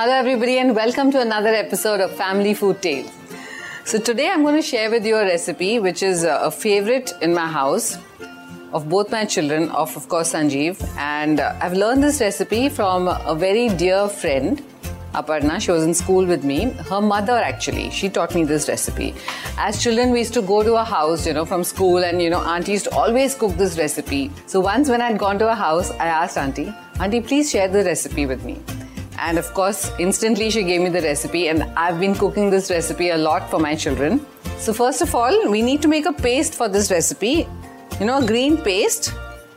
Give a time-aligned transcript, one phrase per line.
[0.00, 3.10] Hello, everybody, and welcome to another episode of Family Food Tales.
[3.84, 7.12] So, today I'm going to share with you a recipe which is uh, a favorite
[7.20, 7.98] in my house
[8.72, 10.82] of both my children, of, of course, Sanjeev.
[10.96, 14.62] And uh, I've learned this recipe from a very dear friend,
[15.12, 15.60] Aparna.
[15.60, 16.70] She was in school with me.
[16.88, 19.14] Her mother, actually, she taught me this recipe.
[19.58, 22.30] As children, we used to go to a house, you know, from school, and, you
[22.30, 24.30] know, Auntie used to always cook this recipe.
[24.46, 27.84] So, once when I'd gone to a house, I asked Auntie, Auntie, please share the
[27.84, 28.62] recipe with me.
[29.20, 33.10] And of course, instantly she gave me the recipe, and I've been cooking this recipe
[33.10, 34.24] a lot for my children.
[34.56, 37.46] So, first of all, we need to make a paste for this recipe.
[38.00, 39.12] You know, a green paste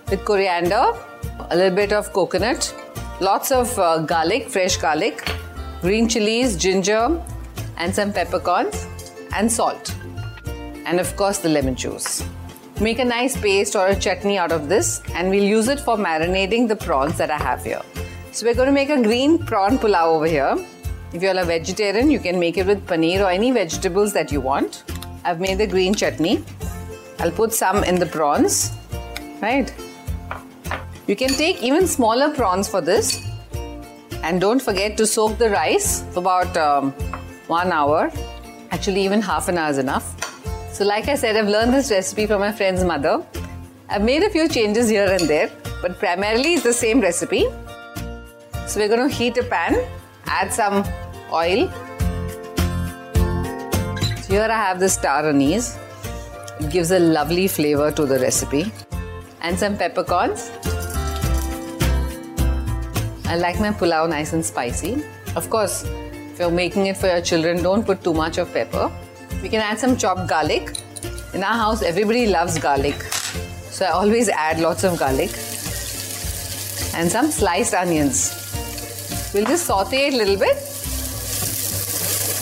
[0.10, 0.92] with coriander,
[1.50, 2.76] a little bit of coconut,
[3.22, 5.32] lots of uh, garlic, fresh garlic,
[5.82, 7.22] green chilies, ginger,
[7.78, 8.86] and some peppercorns,
[9.34, 9.96] and salt.
[10.86, 12.22] And of course, the lemon juice.
[12.82, 15.96] Make a nice paste or a chutney out of this, and we'll use it for
[15.96, 17.82] marinating the prawns that I have here.
[18.34, 20.58] So we're going to make a green prawn pulao over here.
[21.14, 24.42] If you're a vegetarian, you can make it with paneer or any vegetables that you
[24.42, 24.86] want.
[25.24, 26.44] I've made the green chutney.
[27.20, 28.72] I'll put some in the prawns,
[29.40, 29.72] right?
[31.06, 33.24] You can take even smaller prawns for this.
[34.24, 36.92] And don't forget to soak the rice for about um,
[37.46, 38.12] one hour.
[38.72, 40.08] Actually, even half an hour is enough.
[40.74, 43.24] So, like I said, I've learned this recipe from my friend's mother.
[43.90, 45.52] I've made a few changes here and there,
[45.84, 47.46] but primarily it's the same recipe.
[48.74, 49.76] So we're going to heat a pan,
[50.26, 50.84] add some
[51.32, 51.70] oil.
[54.24, 55.78] So here I have the star anise.
[56.60, 58.72] It gives a lovely flavor to the recipe.
[59.42, 60.50] And some peppercorns.
[63.28, 65.04] I like my pulao nice and spicy.
[65.36, 68.92] Of course, if you're making it for your children, don't put too much of pepper.
[69.44, 70.80] We can add some chopped garlic.
[71.36, 73.00] In our house, everybody loves garlic.
[73.70, 75.30] So I always add lots of garlic.
[76.96, 78.43] And some sliced onions.
[79.34, 80.58] We'll just saute it a little bit.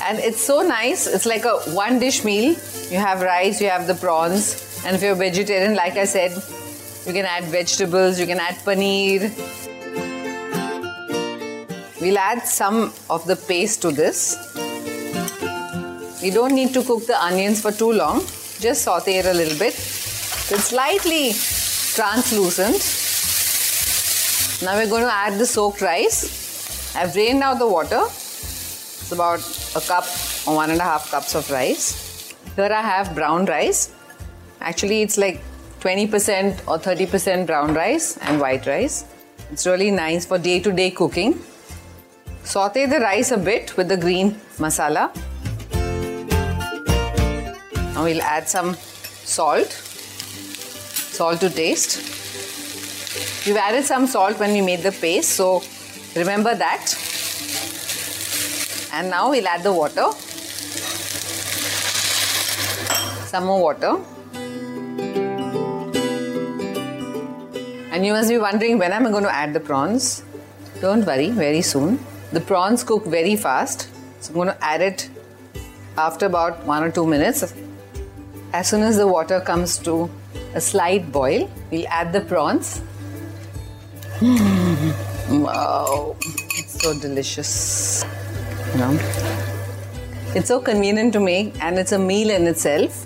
[0.04, 1.08] And it's so nice.
[1.08, 2.56] It's like a one dish meal.
[2.90, 4.84] You have rice, you have the prawns.
[4.86, 6.32] And if you're vegetarian, like I said,
[7.06, 9.32] you can add vegetables, you can add paneer.
[12.02, 14.36] We'll add some of the paste to this.
[16.22, 18.20] You don't need to cook the onions for too long.
[18.60, 19.76] Just saute it a little bit.
[19.76, 21.32] It's slightly
[21.96, 22.82] translucent.
[24.64, 26.41] Now we're going to add the soaked rice.
[26.94, 28.02] I've drained out the water.
[28.04, 29.40] It's about
[29.76, 30.06] a cup
[30.46, 32.34] or one and a half cups of rice.
[32.56, 33.94] Here I have brown rice.
[34.60, 35.42] Actually, it's like
[35.80, 39.06] 20% or 30% brown rice and white rice.
[39.52, 41.42] It's really nice for day to day cooking.
[42.44, 45.16] Saute the rice a bit with the green masala.
[47.94, 51.98] Now we'll add some salt, salt to taste.
[53.46, 55.64] We've added some salt when we made the paste, so
[56.16, 56.96] remember that.
[58.94, 60.12] And now we'll add the water.
[63.28, 64.00] Some more water.
[67.92, 70.24] And you must be wondering when am I going to add the prawns?
[70.82, 72.00] Don't worry, very soon.
[72.32, 73.90] The prawns cook very fast,
[74.22, 75.10] so I'm going to add it
[75.98, 77.54] after about one or two minutes.
[78.54, 80.10] As soon as the water comes to
[80.56, 82.82] a slight boil, we'll add the prawns.
[85.44, 88.06] Wow, it's so delicious.
[88.74, 89.00] You know,
[90.36, 93.06] it's so convenient to make, and it's a meal in itself.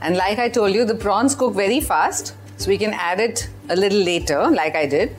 [0.00, 3.48] And like I told you, the prawns cook very fast, so we can add it
[3.68, 5.14] a little later, like I did,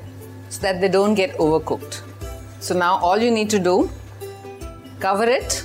[0.49, 2.01] so that they don't get overcooked.
[2.59, 3.89] So now all you need to do,
[4.99, 5.63] cover it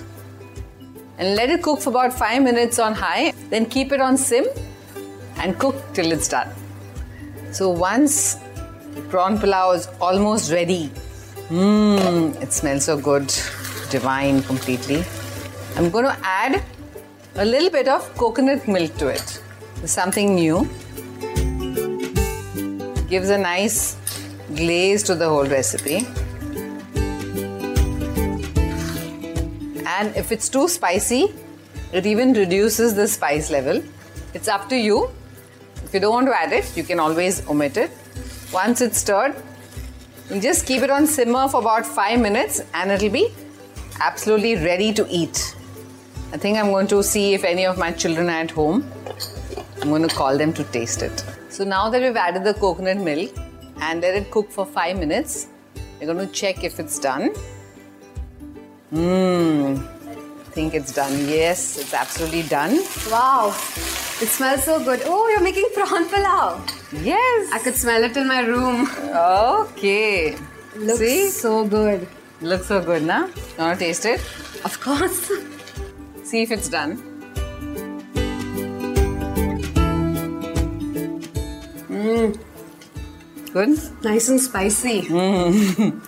[1.18, 4.46] and let it cook for about 5 minutes on high, then keep it on sim
[5.36, 6.48] and cook till it's done.
[7.52, 8.36] So once
[9.10, 10.90] prawn pulao is almost ready,
[11.48, 13.26] mmm, it smells so good,
[13.90, 15.04] divine completely.
[15.76, 16.62] I'm going to add
[17.36, 19.40] a little bit of coconut milk to it.
[19.84, 20.68] Something new.
[23.08, 23.96] Gives a nice
[24.54, 26.06] glaze to the whole recipe.
[29.86, 31.34] And if it's too spicy,
[31.92, 33.82] it even reduces the spice level.
[34.34, 35.10] It's up to you.
[35.84, 37.90] If you don't want to add it, you can always omit it.
[38.52, 39.34] Once it's stirred,
[40.28, 43.32] you just keep it on simmer for about 5 minutes and it'll be
[44.00, 45.56] absolutely ready to eat.
[46.32, 48.86] I think I'm going to see if any of my children are at home.
[49.80, 51.24] I'm going to call them to taste it.
[51.48, 53.30] So now that we've added the coconut milk
[53.80, 55.48] and let it cook for 5 minutes,
[55.98, 57.32] we're going to check if it's done.
[58.92, 59.82] Mmm,
[60.52, 61.12] think it's done.
[61.26, 62.80] Yes, it's absolutely done.
[63.10, 63.48] Wow,
[64.20, 65.00] it smells so good.
[65.06, 66.81] Oh, you're making prawn pulao.
[66.92, 67.50] Yes.
[67.52, 68.88] I could smell it in my room.
[69.14, 70.36] Okay.
[70.76, 71.28] Looks See?
[71.30, 72.06] so good.
[72.40, 73.28] Looks so good, na?
[73.56, 74.20] To taste it?
[74.64, 75.30] Of course.
[76.24, 76.96] See if it's done.
[81.88, 82.38] Mmm.
[83.52, 83.78] Good.
[84.02, 85.02] Nice and spicy.
[85.02, 86.00] Mmm!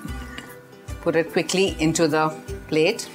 [1.02, 2.28] Put it quickly into the
[2.68, 3.08] plate.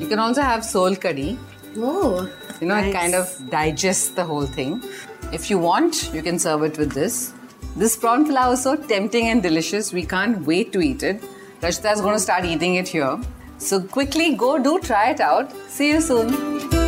[0.00, 1.38] You can also have sol curry.
[1.76, 2.28] Oh.
[2.60, 2.90] You know, nice.
[2.90, 4.82] it kind of digests the whole thing.
[5.32, 7.32] If you want, you can serve it with this.
[7.76, 9.92] This prawn pilau is so tempting and delicious.
[9.92, 11.22] We can't wait to eat it.
[11.60, 13.20] Rashita is going to start eating it here.
[13.58, 15.52] So quickly go do try it out.
[15.68, 16.87] See you soon.